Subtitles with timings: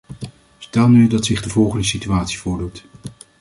[0.57, 2.85] Stel nu dat zich de volgende situatie voordoet.